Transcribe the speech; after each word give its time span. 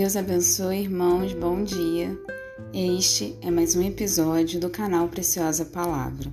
Deus 0.00 0.16
abençoe, 0.16 0.80
irmãos, 0.80 1.34
bom 1.34 1.62
dia. 1.62 2.18
Este 2.72 3.36
é 3.42 3.50
mais 3.50 3.76
um 3.76 3.82
episódio 3.82 4.58
do 4.58 4.70
canal 4.70 5.06
Preciosa 5.08 5.62
Palavra. 5.66 6.32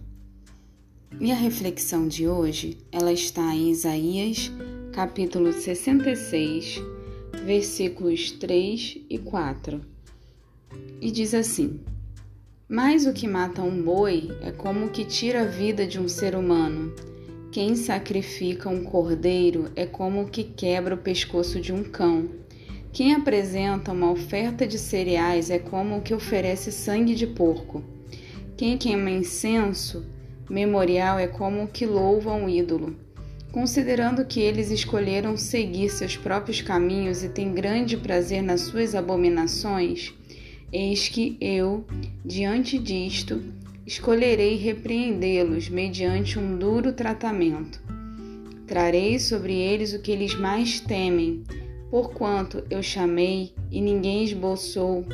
E 1.19 1.33
a 1.33 1.35
reflexão 1.35 2.07
de 2.07 2.29
hoje, 2.29 2.77
ela 2.93 3.11
está 3.11 3.53
em 3.53 3.69
Isaías, 3.69 4.49
capítulo 4.93 5.51
66, 5.51 6.81
versículos 7.43 8.31
3 8.31 8.99
e 9.09 9.17
4. 9.17 9.81
E 11.01 11.11
diz 11.11 11.33
assim: 11.33 11.81
Mas 12.69 13.05
o 13.05 13.11
que 13.11 13.27
mata 13.27 13.61
um 13.61 13.83
boi 13.83 14.31
é 14.41 14.49
como 14.49 14.85
o 14.85 14.89
que 14.91 15.03
tira 15.03 15.41
a 15.41 15.45
vida 15.45 15.85
de 15.85 15.99
um 15.99 16.07
ser 16.07 16.37
humano. 16.37 16.95
Quem 17.51 17.75
sacrifica 17.75 18.69
um 18.69 18.85
cordeiro 18.85 19.69
é 19.75 19.85
como 19.85 20.21
o 20.21 20.29
que 20.29 20.45
quebra 20.45 20.95
o 20.95 20.99
pescoço 20.99 21.59
de 21.59 21.73
um 21.73 21.83
cão. 21.83 22.46
Quem 22.97 23.13
apresenta 23.13 23.91
uma 23.91 24.09
oferta 24.09 24.65
de 24.65 24.79
cereais 24.79 25.51
é 25.51 25.59
como 25.59 25.97
o 25.97 26.01
que 26.01 26.15
oferece 26.15 26.71
sangue 26.71 27.13
de 27.13 27.27
porco. 27.27 27.83
Quem 28.57 28.75
queima 28.75 29.11
incenso 29.11 30.03
memorial 30.49 31.19
é 31.19 31.27
como 31.27 31.61
o 31.61 31.67
que 31.67 31.85
louva 31.85 32.33
um 32.33 32.49
ídolo. 32.49 32.95
Considerando 33.51 34.25
que 34.25 34.39
eles 34.39 34.71
escolheram 34.71 35.37
seguir 35.37 35.91
seus 35.91 36.17
próprios 36.17 36.59
caminhos 36.63 37.23
e 37.23 37.29
têm 37.29 37.53
grande 37.53 37.95
prazer 37.95 38.41
nas 38.41 38.61
suas 38.61 38.95
abominações, 38.95 40.11
eis 40.73 41.07
que 41.07 41.37
eu, 41.39 41.85
diante 42.25 42.79
disto, 42.79 43.43
escolherei 43.85 44.55
repreendê-los 44.55 45.69
mediante 45.69 46.39
um 46.39 46.57
duro 46.57 46.91
tratamento. 46.91 47.79
Trarei 48.65 49.19
sobre 49.19 49.53
eles 49.53 49.93
o 49.93 49.99
que 49.99 50.11
eles 50.11 50.33
mais 50.33 50.79
temem 50.79 51.43
Porquanto 51.89 52.63
eu 52.69 52.83
chamei 52.83 53.53
e 53.71 53.79
ninguém 53.79 54.23
esboçou, 54.23 55.05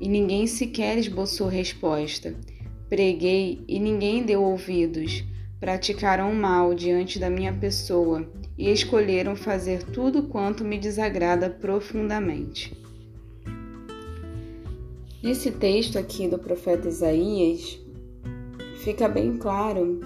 e 0.00 0.08
ninguém 0.08 0.46
sequer 0.46 0.98
esboçou 0.98 1.46
resposta. 1.46 2.34
Preguei 2.88 3.62
e 3.68 3.78
ninguém 3.78 4.22
deu 4.22 4.42
ouvidos. 4.42 5.24
Praticaram 5.60 6.34
mal 6.34 6.74
diante 6.74 7.18
da 7.18 7.30
minha 7.30 7.52
pessoa 7.52 8.26
e 8.56 8.70
escolheram 8.70 9.34
fazer 9.34 9.82
tudo 9.82 10.24
quanto 10.24 10.64
me 10.64 10.78
desagrada 10.78 11.48
profundamente. 11.48 12.76
Nesse 15.22 15.50
texto 15.50 15.98
aqui 15.98 16.28
do 16.28 16.38
profeta 16.38 16.86
Isaías, 16.86 17.80
fica 18.76 19.08
bem 19.08 19.38
claro 19.38 20.00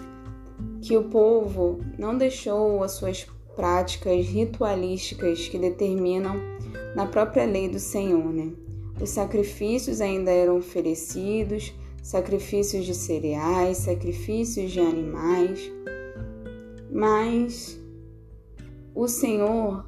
que 0.80 0.96
o 0.96 1.04
povo 1.04 1.80
não 1.98 2.16
deixou 2.16 2.84
as 2.84 2.92
suas 2.92 3.24
práticas 3.58 4.24
ritualísticas 4.24 5.48
que 5.48 5.58
determinam 5.58 6.36
na 6.94 7.06
própria 7.06 7.44
lei 7.44 7.68
do 7.68 7.80
Senhor, 7.80 8.32
né? 8.32 8.52
Os 9.00 9.10
sacrifícios 9.10 10.00
ainda 10.00 10.30
eram 10.30 10.58
oferecidos, 10.58 11.74
sacrifícios 12.00 12.86
de 12.86 12.94
cereais, 12.94 13.78
sacrifícios 13.78 14.70
de 14.70 14.78
animais, 14.78 15.72
mas 16.88 17.82
o 18.94 19.08
Senhor, 19.08 19.84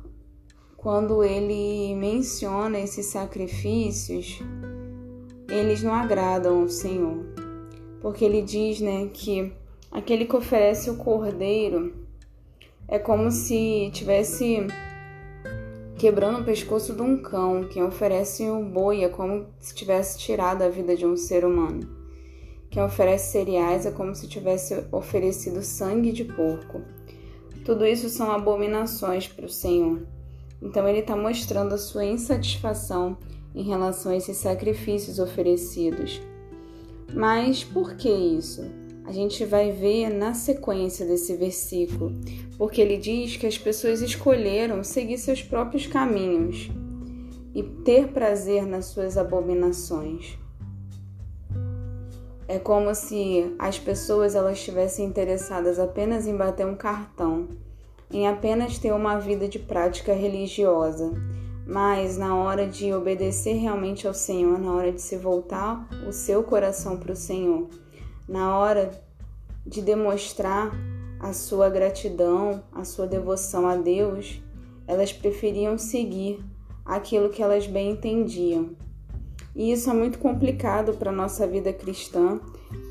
quando 0.76 1.22
ele 1.22 1.94
menciona 1.94 2.80
esses 2.80 3.06
sacrifícios, 3.06 4.40
eles 5.48 5.80
não 5.80 5.94
agradam 5.94 6.62
ao 6.62 6.68
Senhor, 6.68 7.24
porque 8.00 8.24
ele 8.24 8.42
diz, 8.42 8.80
né, 8.80 9.08
que 9.12 9.52
aquele 9.92 10.24
que 10.24 10.34
oferece 10.34 10.90
o 10.90 10.96
cordeiro 10.96 11.99
é 12.90 12.98
como 12.98 13.30
se 13.30 13.88
tivesse 13.92 14.66
quebrando 15.96 16.40
o 16.40 16.44
pescoço 16.44 16.92
de 16.92 17.00
um 17.00 17.22
cão. 17.22 17.68
Quem 17.68 17.84
oferece 17.84 18.42
o 18.42 18.58
um 18.58 18.68
boi 18.68 19.04
é 19.04 19.08
como 19.08 19.46
se 19.60 19.72
tivesse 19.72 20.18
tirado 20.18 20.62
a 20.62 20.68
vida 20.68 20.96
de 20.96 21.06
um 21.06 21.16
ser 21.16 21.44
humano. 21.44 21.88
Quem 22.68 22.82
oferece 22.82 23.30
cereais 23.30 23.86
é 23.86 23.92
como 23.92 24.12
se 24.12 24.26
tivesse 24.26 24.84
oferecido 24.90 25.62
sangue 25.62 26.10
de 26.10 26.24
porco. 26.24 26.82
Tudo 27.64 27.86
isso 27.86 28.08
são 28.08 28.32
abominações 28.32 29.28
para 29.28 29.46
o 29.46 29.48
Senhor. 29.48 30.02
Então 30.60 30.88
ele 30.88 30.98
está 30.98 31.14
mostrando 31.14 31.74
a 31.74 31.78
sua 31.78 32.04
insatisfação 32.04 33.16
em 33.54 33.62
relação 33.62 34.10
a 34.10 34.16
esses 34.16 34.36
sacrifícios 34.36 35.20
oferecidos. 35.20 36.20
Mas 37.14 37.62
por 37.62 37.94
que 37.94 38.10
isso? 38.10 38.79
A 39.10 39.12
gente 39.12 39.44
vai 39.44 39.72
ver 39.72 40.08
na 40.08 40.34
sequência 40.34 41.04
desse 41.04 41.34
versículo, 41.34 42.12
porque 42.56 42.80
ele 42.80 42.96
diz 42.96 43.36
que 43.36 43.44
as 43.44 43.58
pessoas 43.58 44.00
escolheram 44.00 44.84
seguir 44.84 45.18
seus 45.18 45.42
próprios 45.42 45.84
caminhos 45.84 46.70
e 47.52 47.60
ter 47.60 48.06
prazer 48.12 48.64
nas 48.64 48.84
suas 48.84 49.18
abominações. 49.18 50.38
É 52.46 52.60
como 52.60 52.94
se 52.94 53.52
as 53.58 53.80
pessoas 53.80 54.36
elas 54.36 54.58
estivessem 54.58 55.06
interessadas 55.06 55.80
apenas 55.80 56.28
em 56.28 56.36
bater 56.36 56.64
um 56.64 56.76
cartão, 56.76 57.48
em 58.12 58.28
apenas 58.28 58.78
ter 58.78 58.92
uma 58.92 59.18
vida 59.18 59.48
de 59.48 59.58
prática 59.58 60.12
religiosa, 60.12 61.10
mas 61.66 62.16
na 62.16 62.36
hora 62.36 62.64
de 62.64 62.92
obedecer 62.92 63.54
realmente 63.54 64.06
ao 64.06 64.14
Senhor, 64.14 64.56
na 64.56 64.72
hora 64.72 64.92
de 64.92 65.02
se 65.02 65.16
voltar 65.16 65.88
o 66.06 66.12
seu 66.12 66.44
coração 66.44 66.96
para 66.96 67.12
o 67.12 67.16
Senhor, 67.16 67.68
na 68.30 68.56
hora 68.56 68.92
de 69.66 69.82
demonstrar 69.82 70.70
a 71.18 71.32
sua 71.32 71.68
gratidão, 71.68 72.62
a 72.72 72.84
sua 72.84 73.04
devoção 73.04 73.66
a 73.66 73.76
Deus, 73.76 74.40
elas 74.86 75.12
preferiam 75.12 75.76
seguir 75.76 76.38
aquilo 76.84 77.28
que 77.28 77.42
elas 77.42 77.66
bem 77.66 77.90
entendiam. 77.90 78.70
E 79.54 79.72
isso 79.72 79.90
é 79.90 79.92
muito 79.92 80.20
complicado 80.20 80.94
para 80.94 81.10
a 81.10 81.14
nossa 81.14 81.44
vida 81.44 81.72
cristã, 81.72 82.40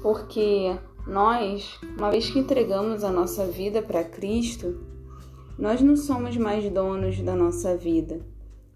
porque 0.01 0.77
nós, 1.07 1.79
uma 1.97 2.11
vez 2.11 2.29
que 2.29 2.39
entregamos 2.39 3.05
a 3.05 3.09
nossa 3.09 3.45
vida 3.45 3.81
para 3.81 4.03
Cristo, 4.03 4.77
nós 5.57 5.81
não 5.81 5.95
somos 5.95 6.35
mais 6.35 6.69
donos 6.69 7.21
da 7.21 7.33
nossa 7.33 7.77
vida. 7.77 8.19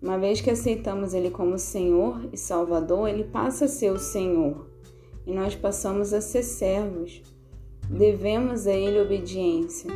Uma 0.01 0.17
vez 0.17 0.39
que 0.39 0.49
aceitamos 0.49 1.13
Ele 1.13 1.29
como 1.29 1.59
Senhor 1.59 2.21
e 2.31 2.37
Salvador, 2.37 3.09
Ele 3.09 3.25
passa 3.25 3.65
a 3.65 3.69
ser 3.69 3.91
o 3.91 3.99
Senhor 3.99 4.72
e 5.25 5.33
nós 5.33 5.55
passamos 5.55 6.13
a 6.13 6.21
ser 6.21 6.43
servos. 6.43 7.21
Devemos 7.89 8.67
a 8.67 8.73
Ele 8.73 9.01
obediência. 9.01 9.89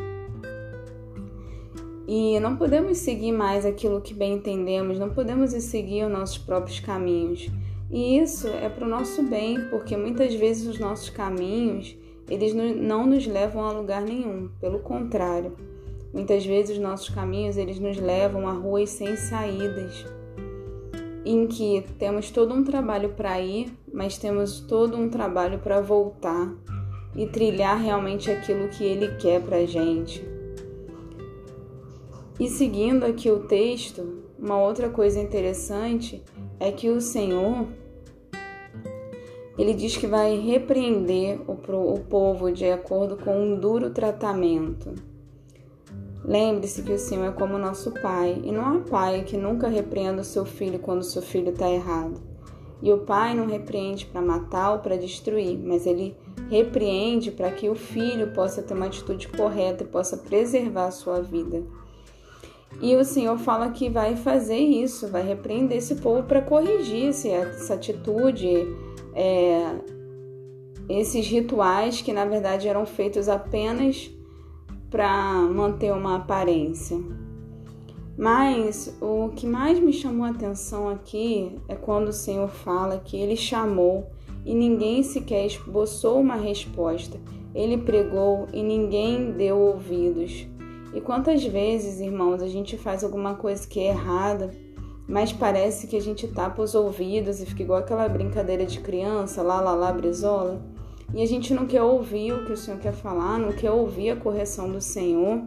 E 2.08 2.40
não 2.40 2.56
podemos 2.56 3.00
seguir 3.00 3.34
mais 3.34 3.66
aquilo 3.66 4.00
que 4.00 4.14
bem 4.14 4.36
entendemos, 4.36 4.98
não 4.98 5.10
podemos 5.10 5.52
seguir 5.52 6.06
os 6.06 6.12
nossos 6.12 6.38
próprios 6.38 6.80
caminhos. 6.80 7.50
E 7.92 8.18
isso 8.20 8.48
é 8.48 8.70
para 8.70 8.86
o 8.86 8.90
nosso 8.90 9.24
bem, 9.24 9.70
porque 9.70 9.96
muitas 9.98 10.34
vezes 10.34 10.68
os 10.68 10.80
nossos 10.80 11.10
caminhos 11.10 11.98
eles 12.30 12.54
não 12.54 13.06
nos 13.06 13.26
levam 13.26 13.64
a 13.64 13.72
lugar 13.72 14.02
nenhum, 14.02 14.50
pelo 14.60 14.80
contrário. 14.80 15.54
Muitas 16.14 16.46
vezes 16.46 16.78
os 16.78 16.82
nossos 16.82 17.10
caminhos 17.10 17.58
eles 17.58 17.80
nos 17.80 17.98
levam 17.98 18.48
a 18.48 18.52
ruas 18.52 18.90
sem 18.90 19.16
saídas, 19.16 20.06
em 21.30 21.48
que 21.48 21.84
temos 22.00 22.32
todo 22.32 22.54
um 22.54 22.64
trabalho 22.64 23.10
para 23.10 23.40
ir, 23.42 23.72
mas 23.92 24.18
temos 24.18 24.60
todo 24.62 24.96
um 24.96 25.10
trabalho 25.10 25.60
para 25.60 25.82
voltar 25.82 26.54
e 27.16 27.26
trilhar 27.26 27.78
realmente 27.80 28.32
aquilo 28.32 28.70
que 28.70 28.84
Ele 28.84 29.16
quer 29.16 29.42
para 29.42 29.66
gente. 29.66 30.24
E 32.40 32.48
seguindo 32.48 33.06
aqui 33.06 33.32
o 33.32 33.40
texto, 33.40 34.24
uma 34.38 34.62
outra 34.62 34.90
coisa 34.90 35.20
interessante 35.20 36.24
é 36.60 36.72
que 36.72 36.90
o 36.90 37.02
Senhor 37.02 37.68
ele 39.58 39.74
diz 39.74 39.98
que 39.98 40.06
vai 40.06 40.38
repreender 40.38 41.40
o 41.48 42.00
povo 42.00 42.52
de 42.52 42.70
acordo 42.70 43.18
com 43.18 43.36
um 43.42 43.60
duro 43.60 43.90
tratamento. 43.90 44.94
Lembre-se 46.28 46.84
que 46.84 46.92
o 46.92 47.00
Senhor 47.00 47.28
é 47.28 47.32
como 47.32 47.58
nosso 47.58 47.90
Pai, 48.02 48.42
e 48.44 48.52
não 48.52 48.66
há 48.66 48.80
pai 48.82 49.24
que 49.24 49.38
nunca 49.38 49.70
repreenda 49.70 50.22
o 50.22 50.26
seu 50.26 50.44
filho 50.44 50.78
quando 50.78 51.00
o 51.00 51.06
seu 51.06 51.22
filho 51.22 51.52
está 51.52 51.70
errado. 51.72 52.22
E 52.84 52.92
o 52.92 52.98
pai 52.98 53.34
não 53.34 53.48
repreende 53.48 54.06
para 54.06 54.22
matar 54.22 54.74
ou 54.74 54.80
para 54.80 54.98
destruir, 54.98 55.58
mas 55.58 55.88
ele 55.88 56.18
repreende 56.50 57.32
para 57.32 57.50
que 57.50 57.70
o 57.70 57.76
filho 57.76 58.34
possa 58.34 58.62
ter 58.62 58.74
uma 58.74 58.88
atitude 58.88 59.30
correta 59.30 59.86
e 59.86 59.88
possa 59.88 60.18
preservar 60.18 60.88
a 60.88 60.92
sua 60.92 61.22
vida. 61.22 61.64
E 62.82 62.94
o 62.98 63.06
Senhor 63.06 63.38
fala 63.38 63.72
que 63.72 63.90
vai 63.90 64.18
fazer 64.18 64.60
isso, 64.60 65.08
vai 65.08 65.24
repreender 65.24 65.78
esse 65.78 65.96
povo 65.96 66.24
para 66.24 66.42
corrigir 66.42 67.08
essa 67.08 67.74
atitude, 67.74 68.68
é, 69.16 69.76
esses 70.90 71.26
rituais 71.26 72.02
que 72.02 72.12
na 72.12 72.26
verdade 72.26 72.68
eram 72.68 72.86
feitos 72.86 73.30
apenas 73.30 74.12
para 74.90 75.34
manter 75.42 75.92
uma 75.94 76.16
aparência. 76.16 76.98
Mas 78.18 78.98
o 79.02 79.30
que 79.30 79.46
mais 79.46 79.80
me 79.80 79.94
chamou 79.94 80.26
a 80.26 80.32
atenção 80.32 80.90
aqui 80.90 81.56
é 81.68 81.76
quando 81.76 82.08
o 82.08 82.14
Senhor 82.14 82.50
fala 82.50 83.00
que 83.00 83.16
ele 83.16 83.36
chamou 83.36 84.10
e 84.46 84.56
ninguém 84.56 85.04
sequer 85.04 85.46
esboçou 85.46 86.20
uma 86.20 86.36
resposta. 86.36 87.20
Ele 87.54 87.78
pregou 87.78 88.48
e 88.54 88.64
ninguém 88.64 89.32
deu 89.32 89.58
ouvidos. 89.58 90.48
E 90.94 91.02
quantas 91.02 91.44
vezes, 91.44 92.00
irmãos, 92.00 92.42
a 92.42 92.48
gente 92.48 92.78
faz 92.78 93.04
alguma 93.04 93.36
coisa 93.36 93.68
que 93.68 93.80
é 93.80 93.90
errada 93.90 94.52
mas 95.08 95.32
parece 95.32 95.88
que 95.88 95.96
a 95.96 96.02
gente 96.02 96.28
tapa 96.28 96.62
os 96.62 96.76
ouvidos 96.76 97.40
e 97.40 97.46
fica 97.46 97.64
igual 97.64 97.80
aquela 97.80 98.10
brincadeira 98.10 98.66
de 98.66 98.82
criança, 98.82 99.42
lá, 99.42 99.62
lá, 99.62 99.74
lá, 99.74 99.92
brisola. 99.92 100.62
E 101.14 101.22
a 101.22 101.26
gente 101.26 101.54
não 101.54 101.66
quer 101.66 101.82
ouvir 101.82 102.34
o 102.34 102.46
que 102.46 102.52
o 102.52 102.58
Senhor 102.58 102.80
quer 102.80 102.94
falar, 102.94 103.40
não 103.40 103.52
quer 103.52 103.72
ouvir 103.72 104.12
a 104.12 104.16
correção 104.16 104.70
do 104.70 104.82
Senhor, 104.82 105.42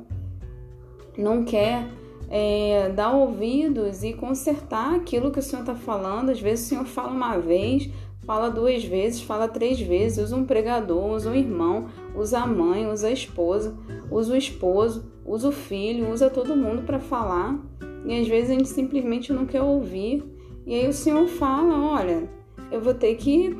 não 1.18 1.44
quer 1.44 1.86
é, 2.30 2.88
dar 2.90 3.12
ouvidos 3.12 4.02
e 4.02 4.12
consertar 4.12 4.94
aquilo 4.94 5.30
que 5.30 5.38
o 5.38 5.42
Senhor 5.42 5.62
está 5.62 5.74
falando. 5.74 6.30
Às 6.30 6.40
vezes 6.40 6.64
o 6.64 6.68
Senhor 6.68 6.84
fala 6.86 7.10
uma 7.10 7.36
vez, 7.36 7.90
fala 8.24 8.48
duas 8.48 8.84
vezes, 8.84 9.20
fala 9.20 9.48
três 9.48 9.80
vezes, 9.80 10.24
usa 10.24 10.36
um 10.36 10.44
pregador, 10.44 11.10
usa 11.10 11.30
um 11.30 11.34
irmão, 11.34 11.88
usa 12.14 12.38
a 12.38 12.46
mãe, 12.46 12.86
usa 12.86 13.08
a 13.08 13.12
esposa, 13.12 13.76
usa 14.10 14.32
o 14.32 14.36
esposo, 14.36 15.12
usa 15.26 15.48
o 15.48 15.52
filho, 15.52 16.10
usa 16.10 16.30
todo 16.30 16.56
mundo 16.56 16.82
para 16.82 16.98
falar. 16.98 17.58
E 18.06 18.18
às 18.18 18.26
vezes 18.26 18.50
a 18.50 18.54
gente 18.54 18.68
simplesmente 18.68 19.32
não 19.32 19.44
quer 19.44 19.62
ouvir. 19.62 20.24
E 20.66 20.74
aí 20.74 20.88
o 20.88 20.92
Senhor 20.92 21.26
fala: 21.26 21.76
Olha, 21.92 22.30
eu 22.70 22.80
vou 22.80 22.94
ter 22.94 23.14
que 23.16 23.54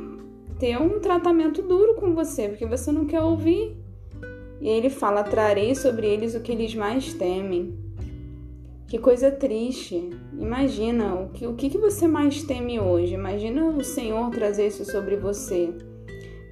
ter 0.60 0.78
um 0.78 1.00
tratamento 1.00 1.62
duro 1.62 1.94
com 1.94 2.14
você, 2.14 2.48
porque 2.48 2.66
você 2.66 2.92
não 2.92 3.06
quer 3.06 3.22
ouvir. 3.22 3.76
E 4.60 4.68
aí 4.68 4.76
ele 4.76 4.90
fala: 4.90 5.24
Trarei 5.24 5.74
sobre 5.74 6.06
eles 6.06 6.34
o 6.34 6.40
que 6.40 6.52
eles 6.52 6.74
mais 6.74 7.14
temem. 7.14 7.74
Que 8.86 8.98
coisa 8.98 9.30
triste. 9.30 10.10
Imagina 10.38 11.14
o 11.14 11.30
que, 11.30 11.46
o 11.46 11.54
que, 11.54 11.78
você 11.78 12.06
mais 12.06 12.42
teme 12.42 12.78
hoje. 12.78 13.14
Imagina 13.14 13.68
o 13.68 13.82
Senhor 13.82 14.30
trazer 14.30 14.66
isso 14.66 14.84
sobre 14.84 15.16
você. 15.16 15.72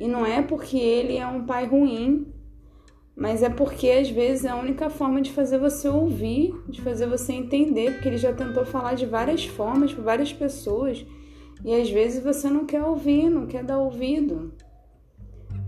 E 0.00 0.08
não 0.08 0.25
é 0.25 0.40
porque 0.40 0.78
ele 0.78 1.16
é 1.16 1.26
um 1.26 1.44
pai 1.44 1.66
ruim, 1.66 2.32
mas 3.14 3.43
é 3.43 3.50
porque 3.50 3.90
às 3.90 4.08
vezes 4.08 4.44
é 4.44 4.50
a 4.50 4.56
única 4.56 4.88
forma 4.88 5.20
de 5.20 5.32
fazer 5.32 5.58
você 5.58 5.88
ouvir, 5.88 6.55
de 6.69 6.81
fazer 6.81 7.06
você 7.06 7.32
entender, 7.32 7.94
porque 7.94 8.08
ele 8.08 8.16
já 8.16 8.32
tentou 8.32 8.64
falar 8.64 8.94
de 8.94 9.05
várias 9.05 9.44
formas 9.44 9.93
para 9.93 10.05
várias 10.05 10.32
pessoas 10.32 11.05
e 11.64 11.75
às 11.75 11.90
vezes 11.90 12.22
você 12.22 12.49
não 12.49 12.64
quer 12.64 12.82
ouvir, 12.82 13.28
não 13.28 13.46
quer 13.46 13.64
dar 13.64 13.78
ouvido. 13.78 14.52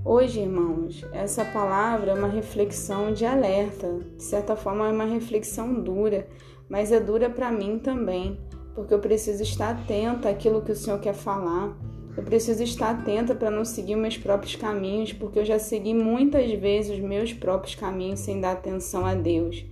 Hoje, 0.05 0.41
irmãos, 0.41 1.05
essa 1.13 1.45
palavra 1.45 2.13
é 2.13 2.15
uma 2.15 2.29
reflexão 2.29 3.13
de 3.13 3.27
alerta, 3.27 4.01
de 4.17 4.23
certa 4.23 4.57
forma 4.57 4.89
é 4.89 4.93
uma 4.93 5.05
reflexão 5.05 5.75
dura, 5.75 6.27
mas 6.69 6.91
é 6.91 6.99
dura 6.99 7.29
para 7.29 7.53
mim 7.53 7.79
também, 7.79 8.41
porque 8.75 8.95
eu 8.95 8.99
preciso 8.99 9.43
estar 9.43 9.71
atenta 9.71 10.31
àquilo 10.31 10.63
que 10.63 10.73
o 10.73 10.77
Senhor 10.77 10.99
quer 11.01 11.13
falar. 11.13 11.77
Eu 12.17 12.23
preciso 12.23 12.63
estar 12.63 12.91
atenta 12.91 13.35
para 13.35 13.51
não 13.51 13.65
seguir 13.65 13.95
meus 13.95 14.17
próprios 14.17 14.57
caminhos, 14.57 15.13
porque 15.13 15.39
eu 15.39 15.45
já 15.45 15.59
segui 15.59 15.93
muitas 15.93 16.51
vezes 16.53 16.97
os 16.97 17.01
meus 17.01 17.33
próprios 17.33 17.75
caminhos 17.75 18.21
sem 18.21 18.41
dar 18.41 18.53
atenção 18.53 19.05
a 19.05 19.15
Deus. 19.15 19.65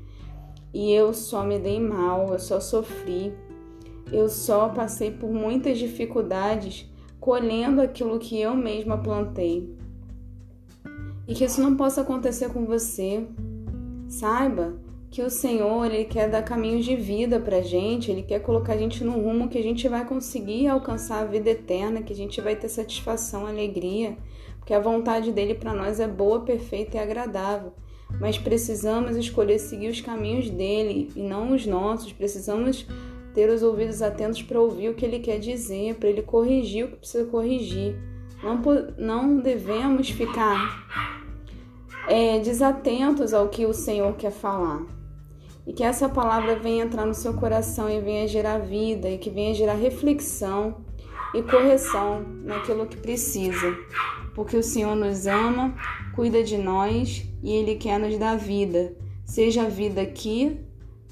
E 0.74 0.92
eu 0.92 1.14
só 1.14 1.42
me 1.42 1.58
dei 1.58 1.80
mal, 1.80 2.32
eu 2.32 2.38
só 2.38 2.60
sofri, 2.60 3.32
eu 4.12 4.28
só 4.28 4.68
passei 4.68 5.10
por 5.10 5.30
muitas 5.30 5.78
dificuldades 5.78 6.88
colhendo 7.20 7.80
aquilo 7.80 8.18
que 8.18 8.40
eu 8.40 8.54
mesma 8.54 8.98
plantei. 8.98 9.76
E 11.26 11.34
que 11.34 11.44
isso 11.44 11.60
não 11.60 11.76
possa 11.76 12.00
acontecer 12.00 12.48
com 12.50 12.64
você. 12.64 13.26
Saiba 14.08 14.78
que 15.10 15.22
o 15.22 15.30
Senhor 15.30 15.86
ele 15.86 16.04
quer 16.04 16.28
dar 16.28 16.42
caminhos 16.42 16.84
de 16.84 16.94
vida 16.94 17.40
para 17.40 17.60
gente, 17.60 18.10
ele 18.10 18.22
quer 18.22 18.40
colocar 18.40 18.74
a 18.74 18.76
gente 18.76 19.02
no 19.02 19.12
rumo 19.12 19.48
que 19.48 19.58
a 19.58 19.62
gente 19.62 19.88
vai 19.88 20.04
conseguir 20.04 20.68
alcançar 20.68 21.22
a 21.22 21.26
vida 21.26 21.50
eterna, 21.50 22.02
que 22.02 22.12
a 22.12 22.16
gente 22.16 22.40
vai 22.40 22.56
ter 22.56 22.68
satisfação, 22.68 23.46
alegria, 23.46 24.16
porque 24.58 24.74
a 24.74 24.80
vontade 24.80 25.32
dele 25.32 25.54
para 25.54 25.72
nós 25.72 25.98
é 25.98 26.06
boa, 26.06 26.40
perfeita 26.40 26.96
e 26.96 27.00
agradável. 27.00 27.72
Mas 28.20 28.38
precisamos 28.38 29.16
escolher 29.16 29.58
seguir 29.58 29.88
os 29.88 30.00
caminhos 30.00 30.48
dele 30.48 31.10
e 31.14 31.20
não 31.20 31.52
os 31.52 31.66
nossos. 31.66 32.12
Precisamos 32.12 32.86
ter 33.34 33.48
os 33.50 33.62
ouvidos 33.62 34.02
atentos 34.02 34.42
para 34.42 34.60
ouvir 34.60 34.88
o 34.88 34.94
que 34.94 35.04
ele 35.04 35.18
quer 35.18 35.38
dizer, 35.38 35.94
para 35.96 36.08
ele 36.08 36.22
corrigir 36.22 36.84
o 36.84 36.88
que 36.88 36.96
precisa 36.96 37.24
corrigir. 37.26 37.96
Não, 38.42 38.62
não 38.96 39.40
devemos 39.40 40.10
ficar 40.10 40.86
é, 42.08 42.38
desatentos 42.38 43.34
ao 43.34 43.48
que 43.48 43.66
o 43.66 43.74
Senhor 43.74 44.14
quer 44.16 44.32
falar. 44.32 44.84
E 45.66 45.72
que 45.72 45.84
essa 45.84 46.08
palavra 46.08 46.56
venha 46.56 46.84
entrar 46.84 47.04
no 47.04 47.14
seu 47.14 47.34
coração 47.34 47.90
e 47.90 48.00
venha 48.00 48.26
gerar 48.26 48.58
vida 48.58 49.08
e 49.10 49.18
que 49.18 49.28
venha 49.28 49.54
gerar 49.54 49.74
reflexão 49.74 50.76
e 51.34 51.42
correção 51.42 52.22
naquilo 52.44 52.86
que 52.86 52.96
precisa, 52.96 53.76
porque 54.34 54.56
o 54.56 54.62
Senhor 54.62 54.96
nos 54.96 55.26
ama, 55.26 55.74
cuida 56.14 56.42
de 56.42 56.56
nós 56.56 57.26
e 57.42 57.52
Ele 57.52 57.74
quer 57.74 57.98
nos 57.98 58.16
dar 58.18 58.36
vida, 58.36 58.96
seja 59.24 59.64
a 59.64 59.68
vida 59.68 60.00
aqui, 60.00 60.58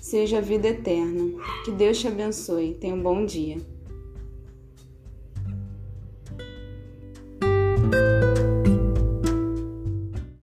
seja 0.07 0.39
a 0.39 0.41
vida 0.41 0.69
eterna. 0.69 1.33
Que 1.65 1.73
Deus 1.73 1.99
te 1.99 2.07
abençoe. 2.07 2.75
Tenha 2.75 2.95
um 2.95 3.03
bom 3.03 3.27
dia. 3.27 3.59